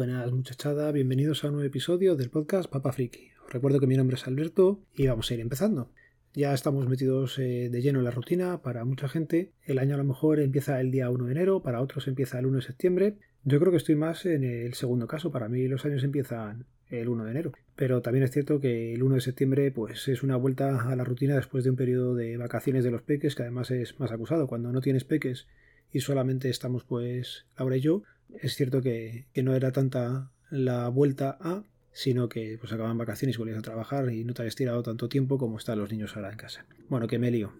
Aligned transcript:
Buenas 0.00 0.32
muchachada, 0.32 0.92
bienvenidos 0.92 1.44
a 1.44 1.48
un 1.48 1.56
nuevo 1.56 1.66
episodio 1.66 2.16
del 2.16 2.30
podcast 2.30 2.70
Papa 2.70 2.90
Friki. 2.90 3.32
Os 3.44 3.52
recuerdo 3.52 3.80
que 3.80 3.86
mi 3.86 3.98
nombre 3.98 4.16
es 4.16 4.26
Alberto 4.26 4.80
y 4.94 5.06
vamos 5.06 5.30
a 5.30 5.34
ir 5.34 5.40
empezando. 5.40 5.90
Ya 6.32 6.54
estamos 6.54 6.88
metidos 6.88 7.38
eh, 7.38 7.68
de 7.70 7.82
lleno 7.82 7.98
en 7.98 8.06
la 8.06 8.10
rutina 8.10 8.62
para 8.62 8.86
mucha 8.86 9.10
gente. 9.10 9.52
El 9.62 9.78
año 9.78 9.96
a 9.96 9.98
lo 9.98 10.04
mejor 10.04 10.40
empieza 10.40 10.80
el 10.80 10.90
día 10.90 11.10
1 11.10 11.26
de 11.26 11.32
enero, 11.32 11.62
para 11.62 11.82
otros 11.82 12.08
empieza 12.08 12.38
el 12.38 12.46
1 12.46 12.56
de 12.56 12.62
septiembre. 12.62 13.18
Yo 13.44 13.60
creo 13.60 13.72
que 13.72 13.76
estoy 13.76 13.94
más 13.94 14.24
en 14.24 14.42
el 14.42 14.72
segundo 14.72 15.06
caso. 15.06 15.30
Para 15.30 15.50
mí 15.50 15.68
los 15.68 15.84
años 15.84 16.02
empiezan 16.02 16.64
el 16.88 17.10
1 17.10 17.26
de 17.26 17.30
enero. 17.32 17.52
Pero 17.76 18.00
también 18.00 18.24
es 18.24 18.30
cierto 18.30 18.58
que 18.58 18.94
el 18.94 19.02
1 19.02 19.16
de 19.16 19.20
septiembre 19.20 19.70
pues 19.70 20.08
es 20.08 20.22
una 20.22 20.36
vuelta 20.36 20.90
a 20.90 20.96
la 20.96 21.04
rutina 21.04 21.36
después 21.36 21.62
de 21.62 21.68
un 21.68 21.76
periodo 21.76 22.14
de 22.14 22.38
vacaciones 22.38 22.84
de 22.84 22.90
los 22.90 23.02
peques 23.02 23.34
que 23.34 23.42
además 23.42 23.70
es 23.70 24.00
más 24.00 24.12
acusado. 24.12 24.46
Cuando 24.46 24.72
no 24.72 24.80
tienes 24.80 25.04
peques 25.04 25.46
y 25.92 26.00
solamente 26.00 26.48
estamos 26.48 26.84
pues 26.84 27.44
Laura 27.58 27.76
y 27.76 27.80
yo, 27.82 28.02
es 28.40 28.54
cierto 28.54 28.82
que, 28.82 29.26
no 29.42 29.54
era 29.54 29.72
tanta 29.72 30.30
la 30.50 30.88
vuelta 30.88 31.38
a, 31.40 31.64
sino 31.92 32.28
que 32.28 32.56
pues 32.58 32.72
acaban 32.72 32.98
vacaciones 32.98 33.36
y 33.36 33.38
volvías 33.38 33.58
a 33.58 33.62
trabajar 33.62 34.12
y 34.12 34.24
no 34.24 34.34
te 34.34 34.42
habías 34.42 34.56
tirado 34.56 34.82
tanto 34.82 35.08
tiempo 35.08 35.38
como 35.38 35.58
están 35.58 35.78
los 35.78 35.90
niños 35.90 36.16
ahora 36.16 36.30
en 36.30 36.36
casa. 36.36 36.64
Bueno, 36.88 37.06
que 37.06 37.18
me 37.18 37.30
lío. 37.30 37.52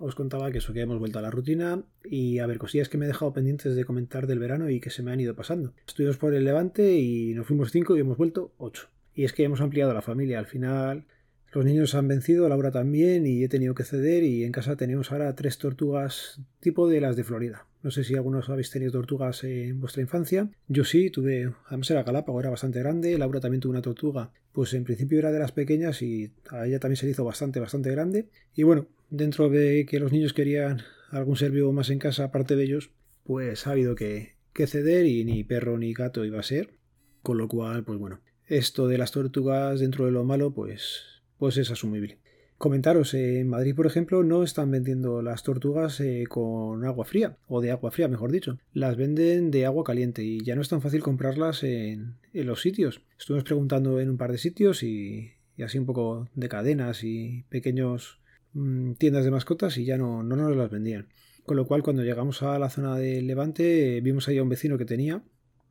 Os 0.00 0.14
contaba 0.14 0.52
que 0.52 0.58
eso 0.58 0.72
que 0.72 0.80
hemos 0.80 0.98
vuelto 0.98 1.18
a 1.18 1.22
la 1.22 1.30
rutina 1.30 1.82
y 2.04 2.38
a 2.38 2.46
ver, 2.46 2.58
cosillas 2.58 2.88
que 2.88 2.98
me 2.98 3.04
he 3.06 3.08
dejado 3.08 3.32
pendientes 3.32 3.74
de 3.74 3.84
comentar 3.84 4.26
del 4.26 4.38
verano 4.38 4.70
y 4.70 4.80
que 4.80 4.90
se 4.90 5.02
me 5.02 5.10
han 5.10 5.20
ido 5.20 5.34
pasando. 5.34 5.74
Estuvimos 5.86 6.18
por 6.18 6.34
el 6.34 6.44
Levante 6.44 6.98
y 6.98 7.34
nos 7.34 7.46
fuimos 7.46 7.72
cinco 7.72 7.96
y 7.96 8.00
hemos 8.00 8.16
vuelto 8.16 8.52
ocho. 8.58 8.88
Y 9.14 9.24
es 9.24 9.32
que 9.32 9.42
hemos 9.42 9.60
ampliado 9.60 9.92
la 9.92 10.02
familia. 10.02 10.38
Al 10.38 10.46
final 10.46 11.06
los 11.52 11.64
niños 11.64 11.94
han 11.94 12.08
vencido, 12.08 12.48
Laura 12.48 12.70
también, 12.70 13.26
y 13.26 13.42
he 13.42 13.48
tenido 13.48 13.74
que 13.74 13.84
ceder 13.84 14.22
y 14.22 14.44
en 14.44 14.52
casa 14.52 14.76
tenemos 14.76 15.12
ahora 15.12 15.34
tres 15.34 15.58
tortugas 15.58 16.40
tipo 16.60 16.88
de 16.88 17.00
las 17.00 17.16
de 17.16 17.24
Florida. 17.24 17.66
No 17.82 17.90
sé 17.90 18.04
si 18.04 18.16
algunos 18.16 18.48
habéis 18.50 18.70
tenido 18.70 18.92
tortugas 18.92 19.44
en 19.44 19.80
vuestra 19.80 20.02
infancia. 20.02 20.50
Yo 20.66 20.84
sí, 20.84 21.10
tuve, 21.10 21.52
además 21.66 21.90
era 21.90 22.02
Galápago, 22.02 22.40
era 22.40 22.50
bastante 22.50 22.80
grande. 22.80 23.16
Laura 23.16 23.40
también 23.40 23.60
tuvo 23.60 23.70
una 23.70 23.82
tortuga. 23.82 24.32
Pues 24.52 24.74
en 24.74 24.84
principio 24.84 25.18
era 25.18 25.30
de 25.30 25.38
las 25.38 25.52
pequeñas 25.52 26.02
y 26.02 26.32
a 26.50 26.66
ella 26.66 26.80
también 26.80 26.96
se 26.96 27.06
le 27.06 27.12
hizo 27.12 27.24
bastante, 27.24 27.60
bastante 27.60 27.90
grande. 27.92 28.28
Y 28.54 28.64
bueno, 28.64 28.88
dentro 29.10 29.48
de 29.48 29.86
que 29.88 30.00
los 30.00 30.10
niños 30.10 30.32
querían 30.32 30.82
algún 31.10 31.36
ser 31.36 31.52
vivo 31.52 31.72
más 31.72 31.90
en 31.90 32.00
casa 32.00 32.24
aparte 32.24 32.56
de 32.56 32.64
ellos, 32.64 32.90
pues 33.24 33.66
ha 33.66 33.70
habido 33.70 33.94
que, 33.94 34.34
que 34.52 34.66
ceder 34.66 35.06
y 35.06 35.24
ni 35.24 35.44
perro 35.44 35.78
ni 35.78 35.94
gato 35.94 36.24
iba 36.24 36.40
a 36.40 36.42
ser. 36.42 36.74
Con 37.22 37.38
lo 37.38 37.46
cual, 37.46 37.84
pues 37.84 37.98
bueno, 37.98 38.20
esto 38.46 38.88
de 38.88 38.98
las 38.98 39.12
tortugas 39.12 39.78
dentro 39.78 40.06
de 40.06 40.12
lo 40.12 40.24
malo, 40.24 40.52
pues, 40.52 41.17
pues 41.38 41.56
es 41.56 41.70
asumible. 41.70 42.18
Comentaros, 42.58 43.14
en 43.14 43.48
Madrid, 43.48 43.76
por 43.76 43.86
ejemplo, 43.86 44.24
no 44.24 44.42
están 44.42 44.72
vendiendo 44.72 45.22
las 45.22 45.44
tortugas 45.44 46.00
eh, 46.00 46.24
con 46.28 46.84
agua 46.84 47.04
fría, 47.04 47.36
o 47.46 47.60
de 47.60 47.70
agua 47.70 47.92
fría, 47.92 48.08
mejor 48.08 48.32
dicho. 48.32 48.58
Las 48.72 48.96
venden 48.96 49.52
de 49.52 49.64
agua 49.64 49.84
caliente 49.84 50.24
y 50.24 50.42
ya 50.42 50.56
no 50.56 50.62
es 50.62 50.68
tan 50.68 50.82
fácil 50.82 51.00
comprarlas 51.00 51.62
en, 51.62 52.16
los 52.32 52.60
sitios. 52.60 53.00
Estuvimos 53.16 53.44
preguntando 53.44 54.00
en 54.00 54.10
un 54.10 54.18
par 54.18 54.32
de 54.32 54.38
sitios 54.38 54.82
y, 54.82 55.30
así 55.64 55.78
un 55.78 55.86
poco 55.86 56.28
de 56.34 56.48
cadenas 56.48 57.04
y 57.04 57.44
pequeños 57.48 58.18
mm, 58.54 58.94
tiendas 58.94 59.24
de 59.24 59.30
mascotas 59.30 59.78
y 59.78 59.84
ya 59.84 59.96
no, 59.96 60.24
no 60.24 60.34
nos 60.34 60.56
las 60.56 60.68
vendían. 60.68 61.06
Con 61.44 61.56
lo 61.56 61.66
cual, 61.68 61.84
cuando 61.84 62.02
llegamos 62.02 62.42
a 62.42 62.58
la 62.58 62.70
zona 62.70 62.96
del 62.96 63.28
Levante, 63.28 64.00
vimos 64.00 64.26
ahí 64.26 64.38
a 64.38 64.42
un 64.42 64.48
vecino 64.48 64.78
que 64.78 64.84
tenía 64.84 65.22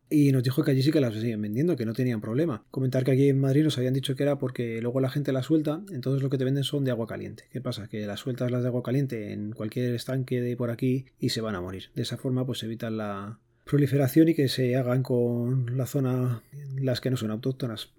y 0.10 0.32
nos 0.32 0.44
dijo 0.44 0.64
que 0.64 0.72
allí 0.72 0.82
sí 0.82 0.92
que 0.92 1.02
las 1.02 1.14
siguen 1.14 1.42
vendiendo, 1.42 1.76
que 1.76 1.86
no 1.86 1.94
tenían 1.94 2.22
problema. 2.22 2.64
Comentar 2.72 3.04
que 3.04 3.12
aquí 3.12 3.30
en 3.30 3.40
Madrid 3.40 3.64
nos 3.64 3.78
habían 3.78 3.94
dicho 3.94 4.16
que 4.16 4.24
era 4.24 4.38
porque 4.38 4.82
luego 4.82 5.00
la 5.00 5.10
gente 5.10 5.32
las 5.32 5.46
suelta, 5.46 5.82
entonces 5.92 6.22
lo 6.22 6.30
que 6.30 6.38
te 6.38 6.46
venden 6.46 6.64
son 6.64 6.84
de 6.84 6.92
agua 6.92 7.08
caliente. 7.08 7.46
¿Qué 7.52 7.62
pasa? 7.62 7.88
Que 7.88 8.06
las 8.06 8.20
sueltas 8.20 8.52
las 8.52 8.62
de 8.62 8.68
agua 8.68 8.84
caliente 8.84 9.34
en 9.34 9.52
cualquier 9.52 9.94
estanque 9.96 10.42
de 10.42 10.56
por 10.56 10.72
aquí 10.72 11.06
y 11.20 11.30
se 11.30 11.42
van 11.42 11.56
a 11.56 11.62
morir. 11.62 11.92
De 11.96 12.04
esa 12.04 12.18
forma 12.18 12.46
pues 12.46 12.64
evitan 12.64 12.98
la 12.98 13.40
proliferación 13.66 14.30
y 14.30 14.34
que 14.34 14.48
se 14.48 14.76
hagan 14.76 15.04
con 15.04 15.78
la 15.78 15.86
zona 15.86 16.42
las 16.80 17.02
que 17.02 17.12
no 17.12 17.18
son 17.18 17.32
autóctonas 17.32 17.90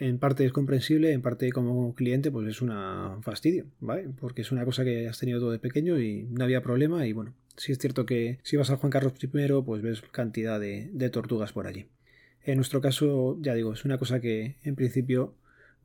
en 0.00 0.18
parte 0.18 0.46
es 0.46 0.52
comprensible, 0.52 1.12
en 1.12 1.20
parte 1.20 1.52
como 1.52 1.94
cliente 1.94 2.30
pues 2.30 2.48
es 2.48 2.62
una 2.62 3.18
fastidio, 3.20 3.66
¿vale? 3.80 4.08
Porque 4.18 4.40
es 4.40 4.50
una 4.50 4.64
cosa 4.64 4.82
que 4.82 5.06
has 5.06 5.18
tenido 5.18 5.38
todo 5.38 5.50
de 5.52 5.58
pequeño 5.58 6.00
y 6.00 6.22
no 6.30 6.42
había 6.42 6.62
problema 6.62 7.06
y 7.06 7.12
bueno, 7.12 7.34
sí 7.56 7.70
es 7.70 7.78
cierto 7.78 8.06
que 8.06 8.38
si 8.42 8.56
vas 8.56 8.70
a 8.70 8.78
Juan 8.78 8.90
Carlos 8.90 9.12
I 9.22 9.28
pues 9.62 9.82
ves 9.82 10.00
cantidad 10.10 10.58
de, 10.58 11.10
tortugas 11.10 11.52
por 11.52 11.66
allí. 11.66 11.86
En 12.42 12.56
nuestro 12.56 12.80
caso, 12.80 13.36
ya 13.42 13.52
digo, 13.52 13.74
es 13.74 13.84
una 13.84 13.98
cosa 13.98 14.20
que 14.20 14.56
en 14.64 14.74
principio 14.74 15.34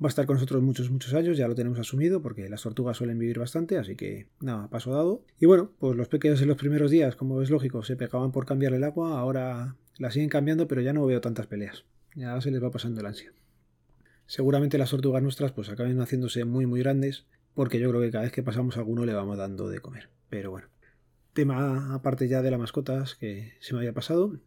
va 0.01 0.07
a 0.07 0.09
estar 0.09 0.25
con 0.25 0.35
nosotros 0.35 0.63
muchos, 0.63 0.89
muchos 0.89 1.13
años, 1.13 1.37
ya 1.37 1.49
lo 1.49 1.55
tenemos 1.55 1.77
asumido 1.77 2.21
porque 2.21 2.47
las 2.47 2.61
tortugas 2.61 2.95
suelen 2.95 3.19
vivir 3.19 3.37
bastante, 3.37 3.77
así 3.77 3.97
que 3.97 4.27
nada, 4.39 4.69
paso 4.69 4.91
dado. 4.91 5.25
Y 5.41 5.45
bueno, 5.45 5.71
pues 5.77 5.97
los 5.97 6.07
pequeños 6.07 6.41
en 6.41 6.47
los 6.47 6.57
primeros 6.57 6.89
días, 6.89 7.17
como 7.17 7.41
es 7.41 7.49
lógico, 7.49 7.83
se 7.83 7.97
pegaban 7.97 8.31
por 8.31 8.45
cambiar 8.45 8.73
el 8.73 8.85
agua, 8.85 9.19
ahora 9.19 9.75
la 9.97 10.11
siguen 10.11 10.29
cambiando, 10.29 10.69
pero 10.69 10.79
ya 10.79 10.93
no 10.93 11.05
veo 11.05 11.19
tantas 11.19 11.47
peleas. 11.47 11.83
Ya 12.15 12.39
se 12.39 12.51
les 12.51 12.63
va 12.63 12.71
pasando 12.71 13.01
el 13.01 13.07
ansia. 13.07 13.33
Seguramente 14.27 14.77
las 14.77 14.89
tortugas 14.89 15.21
nuestras 15.21 15.51
pues 15.51 15.69
acaben 15.69 15.99
haciéndose 15.99 16.45
muy 16.45 16.65
muy 16.65 16.79
grandes 16.79 17.25
porque 17.53 17.79
yo 17.79 17.89
creo 17.89 18.01
que 18.01 18.11
cada 18.11 18.23
vez 18.23 18.33
que 18.33 18.43
pasamos 18.43 18.77
alguno 18.77 19.05
le 19.05 19.13
vamos 19.13 19.37
dando 19.37 19.69
de 19.69 19.79
comer. 19.79 20.09
Pero 20.29 20.51
bueno, 20.51 20.67
tema 21.33 21.93
aparte 21.93 22.27
ya 22.27 22.41
de 22.41 22.51
las 22.51 22.59
mascotas 22.59 23.15
que 23.15 23.53
se 23.59 23.73
me 23.73 23.79
había 23.79 23.93
pasado, 23.93 24.39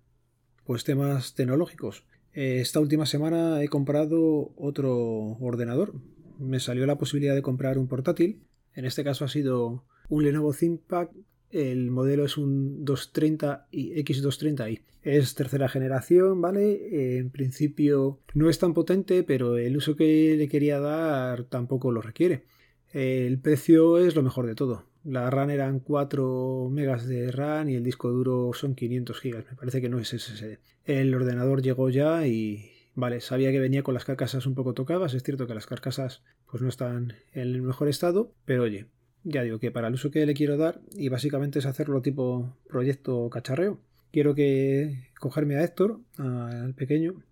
pues 0.64 0.84
temas 0.84 1.34
tecnológicos. 1.34 2.04
Esta 2.32 2.80
última 2.80 3.06
semana 3.06 3.62
he 3.62 3.68
comprado 3.68 4.52
otro 4.56 4.94
ordenador. 5.40 5.94
Me 6.38 6.60
salió 6.60 6.86
la 6.86 6.98
posibilidad 6.98 7.34
de 7.34 7.42
comprar 7.42 7.78
un 7.78 7.88
portátil. 7.88 8.42
En 8.74 8.84
este 8.84 9.02
caso 9.02 9.24
ha 9.24 9.28
sido 9.28 9.84
un 10.08 10.24
Lenovo 10.24 10.52
ThinkPad 10.52 11.08
el 11.50 11.90
modelo 11.90 12.24
es 12.24 12.36
un 12.36 12.84
230 12.84 13.68
y 13.70 13.94
X230i. 14.02 14.82
Es 15.02 15.34
tercera 15.34 15.68
generación, 15.68 16.40
¿vale? 16.40 17.18
En 17.18 17.30
principio 17.30 18.20
no 18.34 18.50
es 18.50 18.58
tan 18.58 18.74
potente, 18.74 19.22
pero 19.22 19.56
el 19.56 19.76
uso 19.76 19.96
que 19.96 20.34
le 20.36 20.48
quería 20.48 20.80
dar 20.80 21.44
tampoco 21.44 21.92
lo 21.92 22.02
requiere. 22.02 22.44
El 22.92 23.38
precio 23.38 23.98
es 23.98 24.16
lo 24.16 24.22
mejor 24.22 24.46
de 24.46 24.54
todo. 24.54 24.86
La 25.04 25.30
RAM 25.30 25.50
eran 25.50 25.80
4 25.80 26.68
megas 26.70 27.06
de 27.06 27.30
RAM 27.30 27.68
y 27.70 27.76
el 27.76 27.84
disco 27.84 28.10
duro 28.10 28.50
son 28.52 28.74
500 28.74 29.20
gigas. 29.20 29.44
Me 29.50 29.56
parece 29.56 29.80
que 29.80 29.88
no 29.88 29.98
es 29.98 30.08
SSD. 30.08 30.58
El 30.84 31.14
ordenador 31.14 31.62
llegó 31.62 31.88
ya 31.88 32.26
y 32.26 32.72
vale, 32.94 33.20
sabía 33.20 33.52
que 33.52 33.60
venía 33.60 33.82
con 33.82 33.94
las 33.94 34.04
carcasas 34.04 34.46
un 34.46 34.54
poco 34.54 34.74
tocadas. 34.74 35.14
Es 35.14 35.22
cierto 35.22 35.46
que 35.46 35.54
las 35.54 35.66
carcasas 35.66 36.22
pues 36.50 36.62
no 36.62 36.68
están 36.68 37.14
en 37.32 37.40
el 37.40 37.62
mejor 37.62 37.88
estado, 37.88 38.32
pero 38.44 38.64
oye, 38.64 38.86
ya 39.24 39.42
digo 39.42 39.58
que 39.58 39.70
para 39.70 39.88
el 39.88 39.94
uso 39.94 40.10
que 40.10 40.26
le 40.26 40.34
quiero 40.34 40.56
dar, 40.56 40.80
y 40.96 41.08
básicamente 41.08 41.58
es 41.58 41.66
hacerlo 41.66 42.02
tipo 42.02 42.56
proyecto 42.68 43.28
cacharreo, 43.30 43.80
quiero 44.12 44.34
que 44.34 45.08
cogerme 45.18 45.56
a 45.56 45.64
Héctor, 45.64 46.00
al 46.16 46.74
pequeño, 46.74 47.22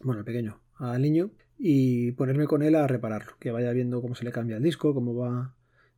bueno, 0.00 0.20
al 0.20 0.24
pequeño, 0.24 0.60
al 0.76 1.02
niño, 1.02 1.30
y 1.58 2.12
ponerme 2.12 2.46
con 2.46 2.62
él 2.62 2.74
a 2.74 2.86
repararlo, 2.86 3.32
que 3.38 3.50
vaya 3.50 3.72
viendo 3.72 4.02
cómo 4.02 4.14
se 4.14 4.24
le 4.24 4.32
cambia 4.32 4.56
el 4.56 4.62
disco, 4.62 4.94
cómo 4.94 5.14
va 5.14 5.54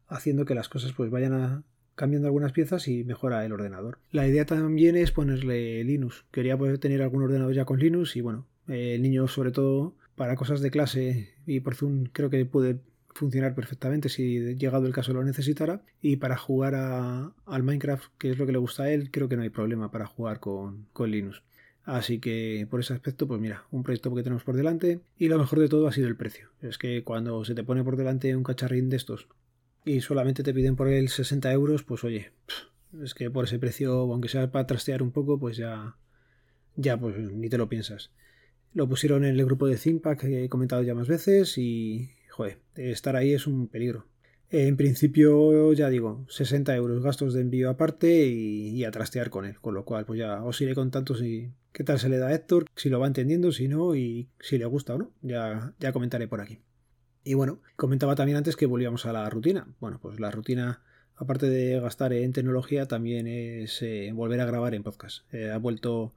haciendo 0.06 0.44
que 0.44 0.54
las 0.54 0.68
cosas 0.68 0.92
pues 0.92 1.10
vayan 1.10 1.32
a, 1.32 1.64
cambiando 1.94 2.28
algunas 2.28 2.52
piezas 2.52 2.88
y 2.88 3.04
mejora 3.04 3.44
el 3.44 3.52
ordenador. 3.52 3.98
La 4.10 4.26
idea 4.26 4.44
también 4.44 4.96
es 4.96 5.12
ponerle 5.12 5.84
Linux. 5.84 6.24
Quería 6.30 6.58
poder 6.58 6.78
tener 6.78 7.02
algún 7.02 7.22
ordenador 7.22 7.54
ya 7.54 7.64
con 7.64 7.78
Linux 7.78 8.16
y 8.16 8.20
bueno, 8.20 8.46
el 8.68 9.02
niño 9.02 9.28
sobre 9.28 9.52
todo 9.52 9.96
para 10.16 10.36
cosas 10.36 10.60
de 10.60 10.70
clase 10.70 11.34
y 11.46 11.60
por 11.60 11.74
Zoom 11.74 12.04
creo 12.12 12.30
que 12.30 12.44
puede 12.46 12.78
funcionar 13.14 13.54
perfectamente 13.54 14.08
si 14.08 14.56
llegado 14.56 14.86
el 14.86 14.92
caso 14.92 15.12
lo 15.12 15.24
necesitara. 15.24 15.82
Y 16.02 16.16
para 16.16 16.36
jugar 16.36 16.74
al 16.74 17.62
Minecraft, 17.62 18.12
que 18.18 18.30
es 18.30 18.38
lo 18.38 18.46
que 18.46 18.52
le 18.52 18.58
gusta 18.58 18.84
a 18.84 18.90
él, 18.90 19.10
creo 19.10 19.28
que 19.28 19.36
no 19.36 19.42
hay 19.42 19.50
problema 19.50 19.90
para 19.90 20.06
jugar 20.06 20.40
con, 20.40 20.88
Linux. 20.98 21.42
Así 21.84 22.18
que 22.18 22.66
por 22.70 22.80
ese 22.80 22.94
aspecto, 22.94 23.26
pues 23.28 23.40
mira, 23.40 23.64
un 23.70 23.82
proyecto 23.82 24.14
que 24.14 24.22
tenemos 24.22 24.42
por 24.42 24.56
delante. 24.56 25.00
Y 25.16 25.28
lo 25.28 25.38
mejor 25.38 25.60
de 25.60 25.68
todo 25.68 25.86
ha 25.86 25.92
sido 25.92 26.08
el 26.08 26.16
precio. 26.16 26.50
Es 26.60 26.76
que 26.76 27.04
cuando 27.04 27.44
se 27.44 27.54
te 27.54 27.64
pone 27.64 27.84
por 27.84 27.96
delante 27.96 28.34
un 28.36 28.42
cacharrín 28.42 28.90
de 28.90 28.96
estos 28.96 29.28
y 29.84 30.00
solamente 30.00 30.42
te 30.42 30.54
piden 30.54 30.76
por 30.76 30.88
él 30.88 31.08
60 31.08 31.52
euros, 31.52 31.84
pues 31.84 32.04
oye, 32.04 32.32
es 33.02 33.14
que 33.14 33.30
por 33.30 33.44
ese 33.44 33.58
precio, 33.58 33.92
aunque 33.92 34.28
sea 34.28 34.50
para 34.50 34.66
trastear 34.66 35.02
un 35.02 35.12
poco, 35.12 35.38
pues 35.38 35.56
ya, 35.56 35.96
ya 36.74 36.98
pues 36.98 37.16
ni 37.16 37.48
te 37.48 37.58
lo 37.58 37.68
piensas. 37.68 38.10
Lo 38.72 38.88
pusieron 38.88 39.24
en 39.24 39.38
el 39.38 39.44
grupo 39.44 39.66
de 39.66 39.76
Zimpack 39.76 40.20
que 40.20 40.44
he 40.44 40.48
comentado 40.48 40.82
ya 40.82 40.94
más 40.94 41.06
veces 41.06 41.58
y, 41.58 42.10
joder, 42.34 42.58
estar 42.74 43.14
ahí 43.14 43.32
es 43.32 43.46
un 43.46 43.68
peligro. 43.68 44.06
En 44.50 44.76
principio, 44.76 45.72
ya 45.72 45.88
digo, 45.88 46.26
60 46.28 46.74
euros 46.74 47.02
gastos 47.02 47.32
de 47.32 47.40
envío 47.40 47.70
aparte 47.70 48.26
y, 48.26 48.84
a 48.84 48.90
trastear 48.90 49.30
con 49.30 49.44
él. 49.44 49.60
Con 49.60 49.74
lo 49.74 49.84
cual, 49.84 50.04
pues 50.04 50.18
ya 50.18 50.42
os 50.42 50.60
iré 50.60 50.74
contando 50.74 51.14
si 51.14 51.52
qué 51.72 51.84
tal 51.84 51.98
se 51.98 52.08
le 52.08 52.18
da 52.18 52.28
a 52.28 52.34
Héctor, 52.34 52.66
si 52.74 52.88
lo 52.88 52.98
va 52.98 53.06
entendiendo, 53.06 53.52
si 53.52 53.68
no, 53.68 53.94
y 53.94 54.28
si 54.40 54.58
le 54.58 54.64
gusta 54.64 54.94
o 54.94 54.98
no. 54.98 55.12
Ya, 55.22 55.74
ya 55.78 55.92
comentaré 55.92 56.26
por 56.26 56.40
aquí. 56.40 56.60
Y 57.22 57.34
bueno, 57.34 57.60
comentaba 57.76 58.16
también 58.16 58.36
antes 58.36 58.56
que 58.56 58.66
volvíamos 58.66 59.06
a 59.06 59.12
la 59.12 59.28
rutina. 59.30 59.68
Bueno, 59.80 59.98
pues 60.02 60.18
la 60.18 60.30
rutina, 60.32 60.82
aparte 61.14 61.48
de 61.48 61.80
gastar 61.80 62.12
en 62.12 62.32
tecnología, 62.32 62.86
también 62.86 63.28
es 63.28 63.80
eh, 63.82 64.10
volver 64.12 64.40
a 64.40 64.46
grabar 64.46 64.74
en 64.74 64.82
podcast. 64.82 65.32
Eh, 65.32 65.50
ha 65.50 65.58
vuelto 65.58 66.14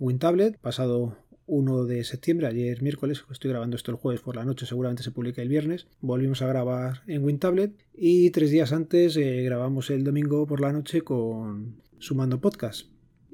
WinTablet, 0.00 0.56
pasado 0.56 1.18
1 1.44 1.84
de 1.84 2.04
septiembre, 2.04 2.46
ayer 2.46 2.80
miércoles, 2.80 3.22
estoy 3.30 3.50
grabando 3.50 3.76
esto 3.76 3.90
el 3.90 3.98
jueves 3.98 4.22
por 4.22 4.34
la 4.34 4.46
noche, 4.46 4.64
seguramente 4.64 5.02
se 5.02 5.10
publica 5.10 5.42
el 5.42 5.50
viernes, 5.50 5.88
volvimos 6.00 6.40
a 6.40 6.46
grabar 6.46 7.02
en 7.06 7.22
WinTablet 7.22 7.72
y 7.92 8.30
tres 8.30 8.50
días 8.50 8.72
antes 8.72 9.14
eh, 9.18 9.42
grabamos 9.42 9.90
el 9.90 10.02
domingo 10.02 10.46
por 10.46 10.62
la 10.62 10.72
noche 10.72 11.02
con 11.02 11.82
Sumando 11.98 12.40
Podcast. 12.40 12.86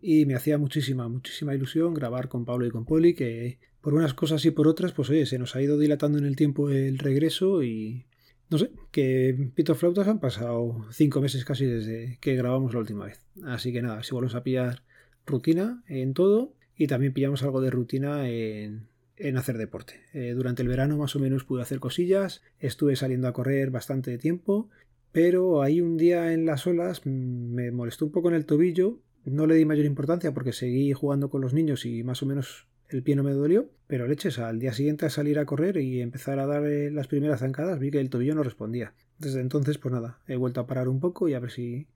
y 0.03 0.27
me 0.27 0.35
hacía 0.35 0.59
muchísima, 0.59 1.09
muchísima 1.09 1.55
ilusión 1.55 1.95
grabar 1.95 2.29
con 2.29 2.45
Pablo 2.45 2.67
y 2.67 2.71
con 2.71 2.85
Poli, 2.85 3.15
que 3.15 3.61
por 3.81 3.95
unas 3.95 4.15
cosas 4.15 4.45
y 4.45 4.51
por 4.51 4.67
otras, 4.67 4.91
pues 4.91 5.09
oye, 5.09 5.25
se 5.25 5.39
nos 5.39 5.55
ha 5.55 5.63
ido 5.63 5.79
dilatando 5.79 6.19
en 6.19 6.25
el 6.25 6.35
tiempo 6.35 6.69
el 6.71 6.99
regreso 6.99 7.63
y 7.63 8.07
no 8.51 8.59
sé, 8.59 8.73
que 8.91 9.53
Pito 9.55 9.77
Flautas 9.77 10.09
han 10.09 10.19
pasado 10.19 10.85
cinco 10.91 11.21
meses 11.21 11.45
casi 11.45 11.65
desde 11.65 12.19
que 12.21 12.35
grabamos 12.35 12.75
la 12.75 12.81
última 12.81 13.05
vez. 13.05 13.21
Así 13.45 13.73
que 13.73 13.83
nada, 13.83 14.03
si 14.03 14.13
volvemos 14.13 14.35
a 14.35 14.43
pillar 14.43 14.83
rutina 15.27 15.83
en 15.89 16.15
todo 16.15 16.55
y 16.77 16.87
también 16.87 17.13
pillamos 17.13 17.43
algo 17.43 17.61
de 17.61 17.71
rutina 17.71 18.29
en, 18.29 18.89
hacer 19.37 19.59
deporte. 19.59 20.01
Eh, 20.13 20.33
durante 20.33 20.63
el 20.63 20.69
verano 20.69 20.97
más 20.97 21.17
o 21.17 21.19
menos 21.19 21.45
pude 21.45 21.63
hacer 21.63 21.81
cosillas, 21.81 22.43
estuve 22.61 22.97
saliendo 22.97 23.29
a 23.29 23.33
correr 23.33 23.71
bastante 23.71 24.19
tiempo, 24.19 24.69
pero 25.13 25.63
ahí 25.63 25.81
un 25.81 25.97
día 25.97 26.33
en 26.33 26.45
las 26.45 26.67
olas 26.67 27.07
me 27.07 27.71
molestó 27.71 28.05
un 28.05 28.13
poco 28.13 28.29
en 28.29 28.35
el 28.35 28.47
tobillo, 28.47 29.01
no 29.25 29.47
le 29.47 29.55
di 29.55 29.65
mayor 29.65 29.87
importancia 29.87 30.33
porque 30.33 30.53
seguí 30.53 30.93
jugando 30.93 31.31
con 31.31 31.41
los 31.41 31.55
niños 31.55 31.87
y 31.87 32.05
más 32.05 32.23
o 32.23 32.27
menos 32.27 32.69
el 32.89 33.03
pie 33.03 33.17
no 33.17 33.25
me 33.25 33.33
dolió, 33.33 33.71
pero 33.89 34.07
leches, 34.07 34.39
al 34.39 34.61
día 34.61 34.73
siguiente 34.73 35.07
a 35.07 35.11
salir 35.11 35.39
a 35.39 35.47
correr 35.47 35.79
y 35.79 36.01
empezar 36.01 36.39
a 36.39 36.47
dar 36.47 36.65
eh, 36.67 36.91
las 36.91 37.09
primeras 37.09 37.41
zancadas 37.41 37.81
vi 37.81 37.91
que 37.91 38.01
el 38.01 38.11
tobillo 38.11 38.35
no 38.35 38.45
respondía. 38.45 38.95
Desde 39.19 39.41
entonces, 39.41 39.79
pues 39.79 39.93
nada, 39.93 40.21
he 40.29 40.37
vuelto 40.37 40.61
a 40.61 40.67
parar 40.67 40.89
un 40.89 41.01
poco 41.01 41.29
y 41.29 41.35
a 41.35 41.41
ver 41.41 41.51
si 41.51 41.89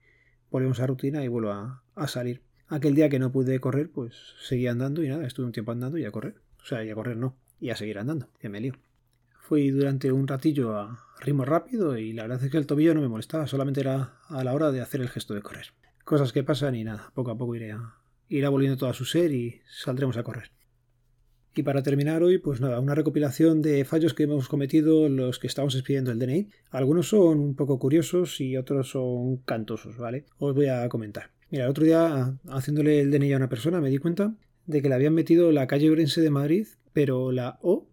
volvemos 0.49 0.79
a 0.81 0.87
rutina 0.87 1.23
y 1.23 1.29
vuelvo 1.29 1.51
a 1.51 2.07
salir. 2.07 2.41
Aquel 2.71 2.95
día 2.95 3.09
que 3.09 3.19
no 3.19 3.33
pude 3.33 3.59
correr, 3.59 3.91
pues 3.91 4.13
seguí 4.39 4.65
andando 4.67 5.03
y 5.03 5.09
nada, 5.09 5.27
estuve 5.27 5.45
un 5.45 5.51
tiempo 5.51 5.73
andando 5.73 5.97
y 5.97 6.05
a 6.05 6.11
correr. 6.11 6.35
O 6.63 6.65
sea, 6.65 6.85
y 6.85 6.89
a 6.89 6.95
correr 6.95 7.17
no, 7.17 7.35
y 7.59 7.69
a 7.69 7.75
seguir 7.75 7.99
andando, 7.99 8.29
que 8.39 8.47
me 8.47 8.61
lío. 8.61 8.75
Fui 9.41 9.71
durante 9.71 10.13
un 10.13 10.25
ratillo 10.25 10.77
a 10.77 11.05
ritmo 11.19 11.43
rápido 11.43 11.97
y 11.97 12.13
la 12.13 12.23
verdad 12.23 12.41
es 12.41 12.49
que 12.49 12.57
el 12.57 12.67
tobillo 12.67 12.93
no 12.93 13.01
me 13.01 13.09
molestaba, 13.09 13.45
solamente 13.45 13.81
era 13.81 14.13
a 14.29 14.43
la 14.45 14.53
hora 14.53 14.71
de 14.71 14.79
hacer 14.79 15.01
el 15.01 15.09
gesto 15.09 15.33
de 15.33 15.41
correr. 15.41 15.73
Cosas 16.05 16.31
que 16.31 16.45
pasan 16.45 16.75
y 16.75 16.85
nada, 16.85 17.11
poco 17.13 17.31
a 17.31 17.37
poco 17.37 17.55
iré 17.55 17.73
a, 17.73 17.95
irá 18.29 18.47
volviendo 18.47 18.77
todo 18.77 18.89
a 18.89 18.93
su 18.93 19.03
ser 19.03 19.33
y 19.33 19.59
saldremos 19.67 20.15
a 20.15 20.23
correr. 20.23 20.51
Y 21.53 21.63
para 21.63 21.83
terminar 21.83 22.23
hoy, 22.23 22.37
pues 22.37 22.61
nada, 22.61 22.79
una 22.79 22.95
recopilación 22.95 23.61
de 23.61 23.83
fallos 23.83 24.13
que 24.13 24.23
hemos 24.23 24.47
cometido 24.47 25.09
los 25.09 25.39
que 25.39 25.47
estamos 25.47 25.75
expidiendo 25.75 26.09
el 26.11 26.19
DNI. 26.19 26.47
Algunos 26.69 27.09
son 27.09 27.39
un 27.41 27.55
poco 27.57 27.79
curiosos 27.79 28.39
y 28.39 28.55
otros 28.55 28.91
son 28.91 29.35
cantosos, 29.43 29.97
¿vale? 29.97 30.23
Os 30.37 30.55
voy 30.55 30.67
a 30.67 30.87
comentar. 30.87 31.31
Mira, 31.51 31.65
el 31.65 31.69
otro 31.69 31.83
día 31.83 32.33
haciéndole 32.47 33.01
el 33.01 33.11
DNI 33.11 33.33
a 33.33 33.37
una 33.37 33.49
persona 33.49 33.81
me 33.81 33.89
di 33.89 33.97
cuenta 33.97 34.33
de 34.67 34.81
que 34.81 34.87
le 34.87 34.95
habían 34.95 35.13
metido 35.13 35.51
la 35.51 35.67
calle 35.67 35.91
Orense 35.91 36.21
de 36.21 36.29
Madrid, 36.29 36.65
pero 36.93 37.33
la 37.33 37.59
O 37.61 37.89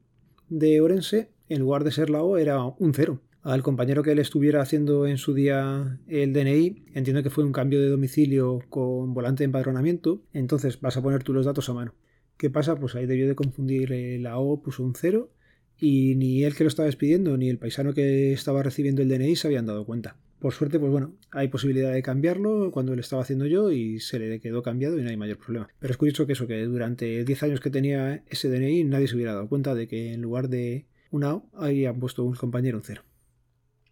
de 0.49 0.81
Orense, 0.81 1.33
en 1.49 1.59
lugar 1.59 1.83
de 1.83 1.91
ser 1.91 2.09
la 2.09 2.23
O, 2.23 2.39
era 2.39 2.63
un 2.65 2.95
cero. 2.95 3.21
Al 3.43 3.65
compañero 3.65 4.05
que 4.05 4.15
le 4.15 4.23
estuviera 4.23 4.63
haciendo 4.63 5.09
en 5.09 5.19
su 5.19 5.35
día 5.35 5.99
el 6.07 6.33
DNI, 6.33 6.85
entiendo 6.95 7.25
que 7.25 7.31
fue 7.31 7.43
un 7.43 7.51
cambio 7.51 7.81
de 7.81 7.89
domicilio 7.89 8.61
con 8.69 9.13
volante 9.13 9.43
de 9.43 9.47
empadronamiento, 9.47 10.23
entonces 10.33 10.81
vas 10.81 10.97
a 10.97 11.03
poner 11.03 11.25
tú 11.25 11.33
los 11.33 11.45
datos 11.45 11.69
a 11.69 11.75
mano. 11.75 11.95
¿Qué 12.37 12.51
pasa? 12.51 12.77
Pues 12.77 12.95
ahí 12.95 13.07
debió 13.07 13.27
de 13.27 13.35
confundir 13.35 13.93
eh, 13.93 14.21
la 14.21 14.39
O, 14.39 14.63
puso 14.63 14.85
un 14.85 14.95
cero, 14.95 15.33
y 15.77 16.15
ni 16.15 16.45
él 16.45 16.55
que 16.55 16.63
lo 16.63 16.69
estaba 16.69 16.87
despidiendo, 16.87 17.37
ni 17.37 17.49
el 17.49 17.59
paisano 17.59 17.93
que 17.93 18.33
estaba 18.33 18.63
recibiendo 18.63 19.03
el 19.03 19.09
DNI 19.09 19.35
se 19.35 19.49
habían 19.49 19.67
dado 19.67 19.85
cuenta. 19.85 20.17
Por 20.39 20.53
suerte, 20.53 20.79
pues 20.79 20.93
bueno, 20.93 21.15
hay 21.33 21.49
posibilidad 21.49 21.93
de 21.93 22.03
cambiarlo 22.03 22.71
cuando 22.71 22.95
lo 22.95 23.01
estaba 23.01 23.23
haciendo 23.23 23.47
yo 23.47 23.73
y 23.73 23.99
se 23.99 24.19
le 24.19 24.41
quedó 24.41 24.63
cambiado 24.63 24.99
y 24.99 25.03
no 25.03 25.11
hay 25.11 25.17
mayor 25.17 25.39
problema. 25.39 25.69
Pero 25.81 25.91
es 25.91 25.97
curioso 25.97 26.27
que 26.27 26.35
eso, 26.35 26.47
que 26.47 26.63
durante 26.65 27.25
10 27.25 27.43
años 27.43 27.61
que 27.61 27.71
tenía 27.71 28.23
ese 28.29 28.49
DNI 28.49 28.85
nadie 28.85 29.09
se 29.09 29.17
hubiera 29.17 29.35
dado 29.35 29.49
cuenta 29.49 29.75
de 29.75 29.89
que 29.89 30.13
en 30.13 30.23
lugar 30.23 30.49
de 30.49 30.87
una 31.11 31.35
O 31.35 31.51
habían 31.55 31.99
puesto 31.99 32.25
un 32.25 32.35
compañero 32.35 32.79
un 32.79 32.85
cero. 32.85 33.03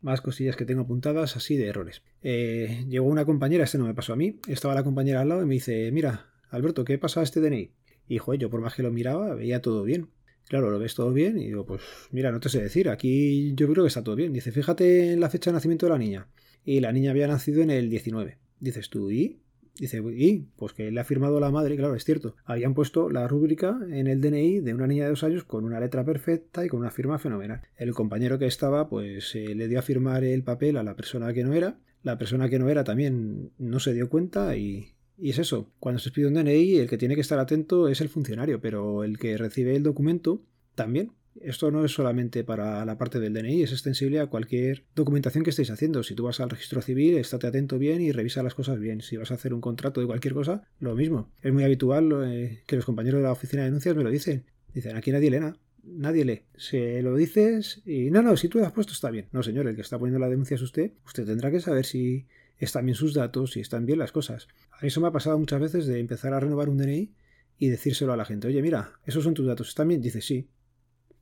Más 0.02 0.20
cosillas 0.20 0.54
que 0.54 0.66
tengo 0.66 0.82
apuntadas 0.82 1.36
así 1.36 1.56
de 1.56 1.66
errores. 1.66 2.02
Eh, 2.22 2.84
llegó 2.88 3.06
una 3.06 3.24
compañera, 3.24 3.64
este 3.64 3.78
no 3.78 3.86
me 3.86 3.94
pasó 3.94 4.12
a 4.12 4.16
mí, 4.16 4.38
estaba 4.46 4.74
la 4.74 4.84
compañera 4.84 5.22
al 5.22 5.28
lado 5.28 5.42
y 5.42 5.46
me 5.46 5.54
dice, 5.54 5.90
mira, 5.90 6.26
Alberto, 6.50 6.84
¿qué 6.84 6.98
pasa 6.98 7.20
a 7.20 7.22
este 7.24 7.40
DNI? 7.40 7.72
Y 8.08 8.20
yo 8.38 8.50
por 8.50 8.60
más 8.60 8.74
que 8.74 8.82
lo 8.84 8.92
miraba, 8.92 9.34
veía 9.34 9.60
todo 9.60 9.82
bien. 9.82 10.10
Claro, 10.48 10.70
lo 10.70 10.78
ves 10.78 10.94
todo 10.94 11.12
bien 11.12 11.38
y 11.38 11.46
digo, 11.46 11.66
pues 11.66 11.82
mira, 12.12 12.30
no 12.30 12.38
te 12.38 12.48
sé 12.48 12.62
decir, 12.62 12.88
aquí 12.88 13.52
yo 13.54 13.68
creo 13.68 13.84
que 13.84 13.88
está 13.88 14.04
todo 14.04 14.14
bien. 14.14 14.32
Dice, 14.32 14.52
fíjate 14.52 15.12
en 15.12 15.20
la 15.20 15.28
fecha 15.28 15.50
de 15.50 15.54
nacimiento 15.54 15.86
de 15.86 15.92
la 15.92 15.98
niña. 15.98 16.28
Y 16.64 16.80
la 16.80 16.92
niña 16.92 17.10
había 17.10 17.26
nacido 17.26 17.62
en 17.62 17.70
el 17.70 17.90
19. 17.90 18.38
Dices 18.60 18.88
tú, 18.88 19.10
¿y? 19.10 19.40
Dice, 19.78 20.02
¿y? 20.14 20.48
Pues 20.56 20.72
que 20.72 20.90
le 20.90 21.00
ha 21.00 21.04
firmado 21.04 21.38
la 21.38 21.50
madre, 21.50 21.76
claro, 21.76 21.94
es 21.94 22.04
cierto. 22.04 22.36
Habían 22.44 22.74
puesto 22.74 23.10
la 23.10 23.28
rúbrica 23.28 23.78
en 23.90 24.06
el 24.06 24.20
DNI 24.20 24.60
de 24.60 24.72
una 24.72 24.86
niña 24.86 25.04
de 25.04 25.10
dos 25.10 25.24
años 25.24 25.44
con 25.44 25.64
una 25.64 25.80
letra 25.80 26.04
perfecta 26.04 26.64
y 26.64 26.68
con 26.68 26.80
una 26.80 26.90
firma 26.90 27.18
fenomenal. 27.18 27.62
El 27.76 27.92
compañero 27.92 28.38
que 28.38 28.46
estaba, 28.46 28.88
pues 28.88 29.34
eh, 29.34 29.54
le 29.54 29.68
dio 29.68 29.78
a 29.78 29.82
firmar 29.82 30.24
el 30.24 30.42
papel 30.44 30.76
a 30.76 30.82
la 30.82 30.96
persona 30.96 31.32
que 31.32 31.44
no 31.44 31.52
era. 31.52 31.78
La 32.02 32.18
persona 32.18 32.48
que 32.48 32.58
no 32.58 32.68
era 32.68 32.84
también 32.84 33.50
no 33.58 33.80
se 33.80 33.92
dio 33.92 34.08
cuenta 34.08 34.56
y, 34.56 34.95
y 35.18 35.30
es 35.30 35.38
eso, 35.38 35.70
cuando 35.78 35.98
se 35.98 36.10
pide 36.10 36.26
un 36.26 36.34
DNI, 36.34 36.76
el 36.76 36.88
que 36.88 36.98
tiene 36.98 37.14
que 37.14 37.20
estar 37.20 37.38
atento 37.38 37.88
es 37.88 38.00
el 38.00 38.08
funcionario, 38.08 38.60
pero 38.60 39.04
el 39.04 39.18
que 39.18 39.36
recibe 39.36 39.74
el 39.76 39.82
documento 39.82 40.42
también. 40.74 41.12
Esto 41.40 41.70
no 41.70 41.84
es 41.84 41.92
solamente 41.92 42.44
para 42.44 42.84
la 42.84 42.96
parte 42.96 43.20
del 43.20 43.34
DNI, 43.34 43.62
es 43.62 43.72
extensible 43.72 44.20
a 44.20 44.26
cualquier 44.26 44.84
documentación 44.94 45.44
que 45.44 45.50
estéis 45.50 45.70
haciendo. 45.70 46.02
Si 46.02 46.14
tú 46.14 46.24
vas 46.24 46.40
al 46.40 46.50
registro 46.50 46.80
civil, 46.80 47.16
estate 47.18 47.46
atento 47.46 47.78
bien 47.78 48.00
y 48.00 48.12
revisa 48.12 48.42
las 48.42 48.54
cosas 48.54 48.78
bien. 48.78 49.02
Si 49.02 49.16
vas 49.16 49.30
a 49.30 49.34
hacer 49.34 49.52
un 49.52 49.60
contrato 49.60 50.00
de 50.00 50.06
cualquier 50.06 50.34
cosa, 50.34 50.64
lo 50.80 50.94
mismo. 50.94 51.30
Es 51.42 51.52
muy 51.52 51.64
habitual 51.64 52.10
eh, 52.26 52.62
que 52.66 52.76
los 52.76 52.84
compañeros 52.84 53.18
de 53.18 53.24
la 53.24 53.32
oficina 53.32 53.62
de 53.62 53.68
denuncias 53.68 53.96
me 53.96 54.02
lo 54.02 54.10
dicen. 54.10 54.46
Dicen, 54.72 54.96
aquí 54.96 55.12
nadie 55.12 55.30
lee 55.30 55.40
nada. 55.40 55.58
Nadie 55.84 56.24
lee. 56.24 56.42
Se 56.56 57.02
lo 57.02 57.14
dices 57.14 57.82
y 57.84 58.10
no, 58.10 58.22
no, 58.22 58.36
si 58.36 58.48
tú 58.48 58.58
lo 58.58 58.66
has 58.66 58.72
puesto 58.72 58.92
está 58.92 59.10
bien. 59.10 59.28
No, 59.32 59.42
señor, 59.42 59.66
el 59.66 59.76
que 59.76 59.82
está 59.82 59.98
poniendo 59.98 60.18
la 60.18 60.28
denuncia 60.28 60.54
es 60.54 60.62
usted. 60.62 60.92
Usted 61.04 61.26
tendrá 61.26 61.50
que 61.50 61.60
saber 61.60 61.84
si 61.84 62.26
están 62.58 62.86
bien 62.86 62.94
sus 62.94 63.14
datos 63.14 63.56
y 63.56 63.60
están 63.60 63.86
bien 63.86 63.98
las 63.98 64.12
cosas. 64.12 64.48
A 64.70 64.86
eso 64.86 65.00
me 65.00 65.08
ha 65.08 65.12
pasado 65.12 65.38
muchas 65.38 65.60
veces 65.60 65.86
de 65.86 66.00
empezar 66.00 66.32
a 66.32 66.40
renovar 66.40 66.68
un 66.68 66.78
DNI 66.78 67.12
y 67.58 67.68
decírselo 67.68 68.12
a 68.12 68.16
la 68.16 68.24
gente, 68.24 68.48
oye, 68.48 68.62
mira, 68.62 68.92
esos 69.04 69.24
son 69.24 69.34
tus 69.34 69.46
datos, 69.46 69.68
¿están 69.68 69.88
bien? 69.88 70.00
Dice, 70.00 70.20
sí, 70.20 70.48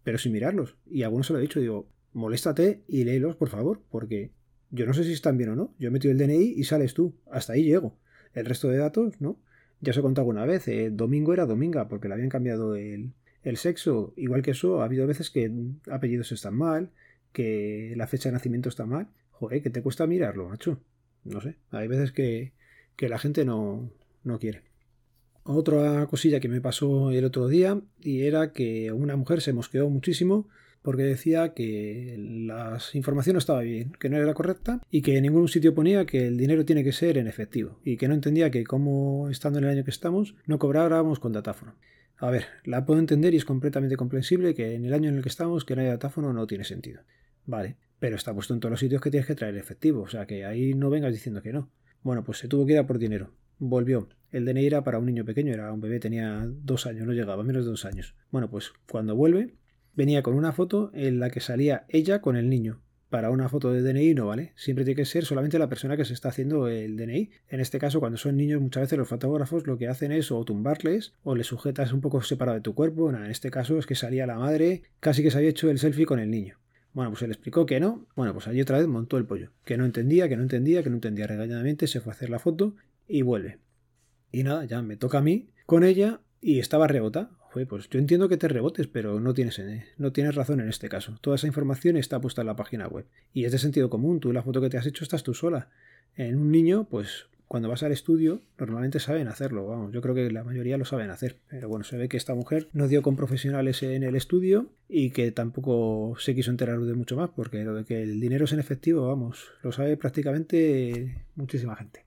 pero 0.02 0.18
sin 0.18 0.32
mirarlos. 0.32 0.76
Y 0.86 1.02
algunos 1.02 1.26
se 1.26 1.32
lo 1.32 1.38
he 1.38 1.42
dicho, 1.42 1.60
digo, 1.60 1.88
moléstate 2.12 2.84
y 2.88 3.04
léelos, 3.04 3.36
por 3.36 3.48
favor, 3.48 3.82
porque 3.90 4.32
yo 4.70 4.86
no 4.86 4.94
sé 4.94 5.04
si 5.04 5.12
están 5.12 5.36
bien 5.36 5.50
o 5.50 5.56
no. 5.56 5.74
Yo 5.78 5.88
he 5.88 5.90
metido 5.90 6.12
el 6.12 6.18
DNI 6.18 6.54
y 6.56 6.64
sales 6.64 6.94
tú. 6.94 7.14
Hasta 7.30 7.52
ahí 7.52 7.64
llego. 7.64 7.96
El 8.32 8.46
resto 8.46 8.68
de 8.68 8.78
datos, 8.78 9.20
¿no? 9.20 9.40
Ya 9.80 9.90
os 9.90 9.98
he 9.98 10.02
contado 10.02 10.26
una 10.26 10.46
vez, 10.46 10.66
eh, 10.68 10.90
domingo 10.90 11.32
era 11.32 11.46
dominga, 11.46 11.88
porque 11.88 12.08
le 12.08 12.14
habían 12.14 12.28
cambiado 12.28 12.74
el, 12.74 13.12
el 13.42 13.56
sexo. 13.56 14.12
Igual 14.16 14.42
que 14.42 14.52
eso, 14.52 14.82
ha 14.82 14.86
habido 14.86 15.06
veces 15.06 15.30
que 15.30 15.52
apellidos 15.90 16.32
están 16.32 16.56
mal, 16.56 16.90
que 17.32 17.94
la 17.96 18.06
fecha 18.06 18.28
de 18.28 18.34
nacimiento 18.34 18.68
está 18.68 18.86
mal. 18.86 19.08
Joder, 19.30 19.62
que 19.62 19.70
te 19.70 19.82
cuesta 19.82 20.06
mirarlo, 20.06 20.48
macho. 20.48 20.80
No 21.24 21.40
sé, 21.40 21.56
hay 21.70 21.88
veces 21.88 22.12
que, 22.12 22.52
que 22.96 23.08
la 23.08 23.18
gente 23.18 23.44
no, 23.44 23.90
no 24.22 24.38
quiere. 24.38 24.62
Otra 25.44 26.06
cosilla 26.06 26.40
que 26.40 26.48
me 26.48 26.60
pasó 26.60 27.10
el 27.10 27.24
otro 27.24 27.48
día 27.48 27.80
y 28.00 28.22
era 28.22 28.52
que 28.52 28.92
una 28.92 29.16
mujer 29.16 29.42
se 29.42 29.52
mosqueó 29.52 29.90
muchísimo 29.90 30.48
porque 30.80 31.02
decía 31.02 31.54
que 31.54 32.14
la 32.18 32.78
información 32.92 33.34
no 33.34 33.38
estaba 33.38 33.60
bien, 33.60 33.92
que 33.98 34.10
no 34.10 34.18
era 34.18 34.34
correcta 34.34 34.80
y 34.90 35.00
que 35.02 35.16
en 35.16 35.22
ningún 35.22 35.48
sitio 35.48 35.74
ponía 35.74 36.04
que 36.04 36.26
el 36.26 36.36
dinero 36.36 36.64
tiene 36.66 36.84
que 36.84 36.92
ser 36.92 37.16
en 37.16 37.26
efectivo 37.26 37.78
y 37.84 37.96
que 37.96 38.08
no 38.08 38.14
entendía 38.14 38.50
que 38.50 38.64
como 38.64 39.30
estando 39.30 39.58
en 39.58 39.64
el 39.64 39.70
año 39.70 39.84
que 39.84 39.90
estamos 39.90 40.34
no 40.46 40.58
cobráramos 40.58 41.20
con 41.20 41.32
datáfono. 41.32 41.74
A 42.18 42.30
ver, 42.30 42.46
la 42.64 42.84
puedo 42.86 43.00
entender 43.00 43.34
y 43.34 43.38
es 43.38 43.44
completamente 43.44 43.96
comprensible 43.96 44.54
que 44.54 44.74
en 44.74 44.84
el 44.84 44.92
año 44.92 45.08
en 45.08 45.16
el 45.16 45.22
que 45.22 45.28
estamos 45.28 45.64
que 45.64 45.74
no 45.74 45.82
haya 45.82 45.92
datáfono 45.92 46.32
no 46.32 46.46
tiene 46.46 46.64
sentido. 46.64 47.00
Vale, 47.46 47.76
pero 48.04 48.16
está 48.16 48.34
puesto 48.34 48.52
en 48.52 48.60
todos 48.60 48.70
los 48.70 48.80
sitios 48.80 49.00
que 49.00 49.10
tienes 49.10 49.26
que 49.26 49.34
traer 49.34 49.56
efectivo, 49.56 50.02
o 50.02 50.08
sea 50.08 50.26
que 50.26 50.44
ahí 50.44 50.74
no 50.74 50.90
vengas 50.90 51.10
diciendo 51.10 51.40
que 51.40 51.54
no. 51.54 51.70
Bueno, 52.02 52.22
pues 52.22 52.36
se 52.36 52.48
tuvo 52.48 52.66
que 52.66 52.74
ir 52.74 52.78
a 52.78 52.86
por 52.86 52.98
dinero. 52.98 53.30
Volvió. 53.58 54.10
El 54.30 54.44
DNI 54.44 54.66
era 54.66 54.84
para 54.84 54.98
un 54.98 55.06
niño 55.06 55.24
pequeño, 55.24 55.54
era 55.54 55.72
un 55.72 55.80
bebé, 55.80 56.00
tenía 56.00 56.46
dos 56.46 56.84
años, 56.84 57.06
no 57.06 57.14
llegaba, 57.14 57.42
menos 57.44 57.64
de 57.64 57.70
dos 57.70 57.86
años. 57.86 58.14
Bueno, 58.30 58.50
pues 58.50 58.74
cuando 58.90 59.16
vuelve, 59.16 59.54
venía 59.94 60.22
con 60.22 60.34
una 60.34 60.52
foto 60.52 60.90
en 60.92 61.18
la 61.18 61.30
que 61.30 61.40
salía 61.40 61.86
ella 61.88 62.20
con 62.20 62.36
el 62.36 62.50
niño. 62.50 62.82
Para 63.08 63.30
una 63.30 63.48
foto 63.48 63.72
de 63.72 63.80
DNI 63.80 64.12
no 64.12 64.26
vale, 64.26 64.52
siempre 64.54 64.84
tiene 64.84 64.96
que 64.96 65.06
ser 65.06 65.24
solamente 65.24 65.58
la 65.58 65.70
persona 65.70 65.96
que 65.96 66.04
se 66.04 66.12
está 66.12 66.28
haciendo 66.28 66.68
el 66.68 66.98
DNI. 66.98 67.30
En 67.48 67.60
este 67.60 67.78
caso, 67.78 68.00
cuando 68.00 68.18
son 68.18 68.36
niños, 68.36 68.60
muchas 68.60 68.82
veces 68.82 68.98
los 68.98 69.08
fotógrafos 69.08 69.66
lo 69.66 69.78
que 69.78 69.88
hacen 69.88 70.12
es 70.12 70.30
o 70.30 70.44
tumbarles 70.44 71.14
o 71.22 71.34
les 71.34 71.46
sujetas 71.46 71.94
un 71.94 72.02
poco 72.02 72.20
separado 72.20 72.56
de 72.56 72.62
tu 72.62 72.74
cuerpo. 72.74 73.08
en 73.08 73.30
este 73.30 73.50
caso 73.50 73.78
es 73.78 73.86
que 73.86 73.94
salía 73.94 74.26
la 74.26 74.36
madre, 74.36 74.82
casi 75.00 75.22
que 75.22 75.30
se 75.30 75.38
había 75.38 75.48
hecho 75.48 75.70
el 75.70 75.78
selfie 75.78 76.04
con 76.04 76.18
el 76.18 76.30
niño. 76.30 76.58
Bueno, 76.94 77.10
pues 77.10 77.22
él 77.22 77.30
explicó 77.30 77.66
que 77.66 77.80
no. 77.80 78.06
Bueno, 78.14 78.32
pues 78.32 78.46
allí 78.46 78.60
otra 78.62 78.78
vez 78.78 78.86
montó 78.86 79.18
el 79.18 79.26
pollo. 79.26 79.50
Que 79.64 79.76
no 79.76 79.84
entendía, 79.84 80.28
que 80.28 80.36
no 80.36 80.42
entendía, 80.42 80.82
que 80.82 80.90
no 80.90 80.96
entendía 80.96 81.26
regañadamente. 81.26 81.88
Se 81.88 82.00
fue 82.00 82.12
a 82.12 82.14
hacer 82.14 82.30
la 82.30 82.38
foto 82.38 82.76
y 83.08 83.22
vuelve. 83.22 83.58
Y 84.30 84.44
nada, 84.44 84.64
ya 84.64 84.80
me 84.80 84.96
toca 84.96 85.18
a 85.18 85.22
mí 85.22 85.50
con 85.66 85.84
ella 85.84 86.20
y 86.40 86.60
estaba 86.60 86.86
rebota. 86.86 87.30
pues 87.68 87.88
yo 87.90 87.98
entiendo 87.98 88.28
que 88.28 88.36
te 88.36 88.48
rebotes, 88.48 88.86
pero 88.86 89.18
no 89.18 89.34
tienes, 89.34 89.58
eh, 89.58 89.84
no 89.98 90.12
tienes 90.12 90.36
razón 90.36 90.60
en 90.60 90.68
este 90.68 90.88
caso. 90.88 91.18
Toda 91.20 91.36
esa 91.36 91.48
información 91.48 91.96
está 91.96 92.20
puesta 92.20 92.42
en 92.42 92.46
la 92.46 92.56
página 92.56 92.86
web. 92.86 93.06
Y 93.32 93.44
es 93.44 93.52
de 93.52 93.58
sentido 93.58 93.90
común. 93.90 94.20
Tú 94.20 94.32
la 94.32 94.42
foto 94.42 94.60
que 94.60 94.70
te 94.70 94.78
has 94.78 94.86
hecho 94.86 95.02
estás 95.02 95.24
tú 95.24 95.34
sola. 95.34 95.70
En 96.14 96.38
un 96.38 96.52
niño, 96.52 96.86
pues 96.88 97.26
cuando 97.54 97.68
vas 97.68 97.84
al 97.84 97.92
estudio, 97.92 98.40
normalmente 98.58 98.98
saben 98.98 99.28
hacerlo, 99.28 99.64
vamos, 99.64 99.92
yo 99.92 100.02
creo 100.02 100.12
que 100.12 100.28
la 100.28 100.42
mayoría 100.42 100.76
lo 100.76 100.84
saben 100.84 101.10
hacer, 101.10 101.36
pero 101.48 101.68
bueno, 101.68 101.84
se 101.84 101.96
ve 101.96 102.08
que 102.08 102.16
esta 102.16 102.34
mujer 102.34 102.68
no 102.72 102.88
dio 102.88 103.00
con 103.00 103.14
profesionales 103.14 103.80
en 103.84 104.02
el 104.02 104.16
estudio 104.16 104.72
y 104.88 105.10
que 105.10 105.30
tampoco 105.30 106.16
se 106.18 106.34
quiso 106.34 106.50
enterar 106.50 106.80
de 106.80 106.94
mucho 106.94 107.14
más, 107.14 107.30
porque 107.30 107.62
lo 107.62 107.76
de 107.76 107.84
que 107.84 108.02
el 108.02 108.18
dinero 108.18 108.46
es 108.46 108.52
en 108.54 108.58
efectivo, 108.58 109.06
vamos, 109.06 109.52
lo 109.62 109.70
sabe 109.70 109.96
prácticamente 109.96 111.28
muchísima 111.36 111.76
gente. 111.76 112.04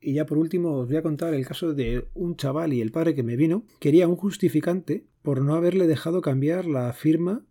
Y 0.00 0.12
ya 0.12 0.26
por 0.26 0.38
último 0.38 0.74
os 0.74 0.86
voy 0.86 0.98
a 0.98 1.02
contar 1.02 1.34
el 1.34 1.44
caso 1.44 1.74
de 1.74 2.06
un 2.14 2.36
chaval 2.36 2.72
y 2.72 2.80
el 2.80 2.92
padre 2.92 3.16
que 3.16 3.24
me 3.24 3.34
vino. 3.34 3.64
Quería 3.80 4.06
un 4.06 4.14
justificante 4.14 5.06
por 5.22 5.42
no 5.42 5.56
haberle 5.56 5.88
dejado 5.88 6.20
cambiar 6.20 6.66
la 6.66 6.92
firma. 6.92 7.44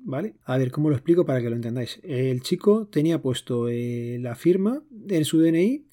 ¿Vale? 0.00 0.36
A 0.44 0.56
ver, 0.58 0.70
¿cómo 0.70 0.90
lo 0.90 0.94
explico 0.94 1.26
para 1.26 1.42
que 1.42 1.50
lo 1.50 1.56
entendáis? 1.56 1.98
El 2.04 2.40
chico 2.42 2.86
tenía 2.86 3.20
puesto 3.20 3.68
eh, 3.68 4.18
la 4.20 4.36
firma 4.36 4.84
en 5.08 5.24
su 5.24 5.40
DNI 5.40 5.87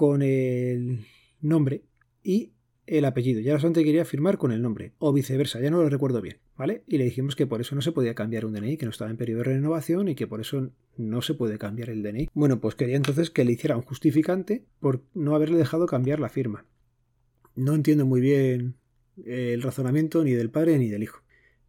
con 0.00 0.22
el 0.22 1.04
nombre 1.42 1.82
y 2.22 2.52
el 2.86 3.04
apellido. 3.04 3.42
Ya 3.42 3.58
solamente 3.58 3.84
quería 3.84 4.06
firmar 4.06 4.38
con 4.38 4.50
el 4.50 4.62
nombre, 4.62 4.94
o 4.98 5.12
viceversa, 5.12 5.60
ya 5.60 5.70
no 5.70 5.82
lo 5.82 5.90
recuerdo 5.90 6.22
bien, 6.22 6.38
¿vale? 6.56 6.84
Y 6.86 6.96
le 6.96 7.04
dijimos 7.04 7.36
que 7.36 7.46
por 7.46 7.60
eso 7.60 7.74
no 7.74 7.82
se 7.82 7.92
podía 7.92 8.14
cambiar 8.14 8.46
un 8.46 8.54
DNI, 8.54 8.78
que 8.78 8.86
no 8.86 8.92
estaba 8.92 9.10
en 9.10 9.18
periodo 9.18 9.40
de 9.40 9.50
renovación 9.50 10.08
y 10.08 10.14
que 10.14 10.26
por 10.26 10.40
eso 10.40 10.70
no 10.96 11.20
se 11.20 11.34
puede 11.34 11.58
cambiar 11.58 11.90
el 11.90 12.02
DNI. 12.02 12.30
Bueno, 12.32 12.62
pues 12.62 12.76
quería 12.76 12.96
entonces 12.96 13.28
que 13.28 13.44
le 13.44 13.52
hiciera 13.52 13.76
un 13.76 13.82
justificante 13.82 14.64
por 14.78 15.02
no 15.12 15.34
haberle 15.34 15.58
dejado 15.58 15.84
cambiar 15.84 16.18
la 16.18 16.30
firma. 16.30 16.64
No 17.54 17.74
entiendo 17.74 18.06
muy 18.06 18.22
bien 18.22 18.76
el 19.22 19.60
razonamiento 19.60 20.24
ni 20.24 20.32
del 20.32 20.48
padre 20.48 20.78
ni 20.78 20.88
del 20.88 21.02
hijo. 21.02 21.20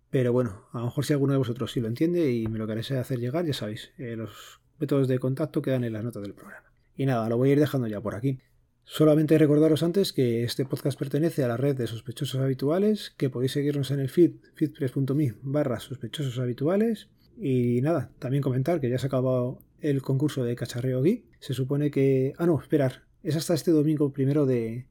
Pero 0.10 0.32
bueno, 0.32 0.70
a 0.72 0.80
lo 0.80 0.86
mejor 0.86 1.04
si 1.04 1.12
alguno 1.12 1.34
de 1.34 1.40
vosotros 1.40 1.70
sí 1.74 1.82
lo 1.82 1.90
entiende 1.90 2.32
y 2.32 2.48
me 2.48 2.60
lo 2.60 2.66
queréis 2.66 2.92
hacer 2.92 3.20
llegar, 3.20 3.46
ya 3.46 3.54
sabéis, 3.54 3.92
eh, 3.98 4.16
los 4.16 4.62
métodos 4.80 5.10
de 5.10 5.20
contacto 5.20 5.62
quedan 5.62 5.84
en 5.84 5.92
las 5.92 6.06
notas 6.06 6.24
del 6.24 6.34
programa. 6.34 6.71
Y 7.02 7.08
nada, 7.08 7.28
lo 7.30 7.38
voy 7.38 7.50
a 7.50 7.54
ir 7.54 7.60
dejando 7.60 7.88
ya 7.88 8.00
por 8.00 8.14
aquí. 8.14 8.38
Solamente 8.84 9.36
recordaros 9.40 9.82
antes 9.82 10.14
que 10.14 10.44
este 10.44 10.66
podcast 10.66 11.00
pertenece 11.00 11.44
a 11.44 11.48
la 11.48 11.58
red 11.58 11.76
de 11.76 11.88
sospechosos 11.88 12.40
habituales, 12.40 13.12
que 13.18 13.32
podéis 13.32 13.54
seguirnos 13.54 13.90
en 13.90 14.00
el 14.02 14.08
feed, 14.08 14.34
feedpress.me 14.54 15.34
barra 15.42 15.80
sospechosos 15.80 16.38
habituales. 16.38 17.10
Y 17.40 17.82
nada, 17.82 18.12
también 18.20 18.44
comentar 18.44 18.80
que 18.80 18.88
ya 18.88 19.00
se 19.00 19.08
ha 19.08 19.10
acabado 19.10 19.64
el 19.80 20.04
concurso 20.04 20.44
de 20.44 20.56
cacharreo 20.56 21.02
geek. 21.02 21.24
Se 21.40 21.56
supone 21.56 21.90
que... 21.90 22.34
Ah, 22.38 22.46
no, 22.46 22.62
esperar. 22.62 23.02
Es 23.24 23.36
hasta 23.36 23.56
este 23.56 23.72
domingo 23.72 24.14
primero 24.14 24.46
de, 24.46 24.86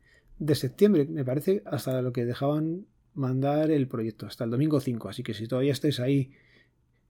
septiembre, 0.55 1.07
me 1.07 1.25
parece, 1.25 1.63
hasta 1.65 2.03
lo 2.03 2.13
que 2.13 2.25
dejaban 2.25 2.87
mandar 3.15 3.71
el 3.71 3.87
proyecto, 3.87 4.27
hasta 4.27 4.43
el 4.43 4.51
domingo 4.51 4.81
5. 4.81 5.09
Así 5.09 5.23
que 5.23 5.33
si 5.33 5.47
todavía 5.47 5.71
estáis 5.71 6.01
ahí, 6.01 6.33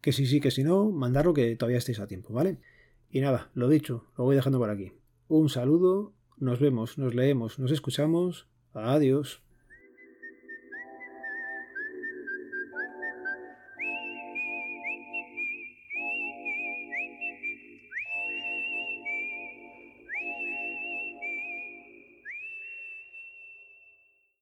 que 0.02 0.12
sí, 0.12 0.26
sí, 0.26 0.40
que 0.40 0.50
si 0.50 0.62
no, 0.62 0.90
mandarlo 0.90 1.32
que 1.32 1.56
todavía 1.56 1.78
estéis 1.78 2.00
a 2.00 2.06
tiempo, 2.06 2.34
¿vale? 2.34 2.58
Y 3.10 3.20
nada, 3.20 3.50
lo 3.54 3.68
dicho, 3.68 4.06
lo 4.16 4.24
voy 4.24 4.36
dejando 4.36 4.58
por 4.58 4.70
aquí. 4.70 4.92
Un 5.28 5.48
saludo 5.48 6.12
nos 6.40 6.58
vemos, 6.58 6.96
nos 6.96 7.14
leemos, 7.14 7.58
nos 7.58 7.70
escuchamos. 7.70 8.48
Adiós. 8.72 9.42